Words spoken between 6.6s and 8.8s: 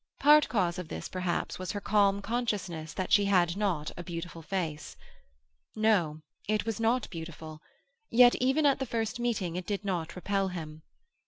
was not beautiful; yet even at